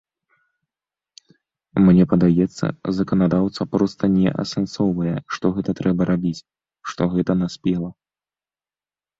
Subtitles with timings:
[1.87, 2.65] Мне падаецца,
[2.99, 6.43] заканадаўца проста не асэнсоўвае, што гэта трэба рабіць,
[6.95, 7.89] што гэта наспела.